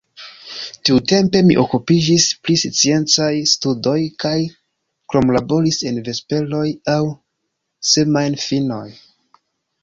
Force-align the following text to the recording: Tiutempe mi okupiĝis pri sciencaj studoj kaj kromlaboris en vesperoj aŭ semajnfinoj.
Tiutempe 0.89 1.41
mi 1.49 1.57
okupiĝis 1.63 2.25
pri 2.47 2.55
sciencaj 2.61 3.27
studoj 3.51 3.97
kaj 4.23 4.31
kromlaboris 5.13 5.79
en 5.91 6.01
vesperoj 6.09 6.65
aŭ 6.95 6.97
semajnfinoj. 7.93 8.83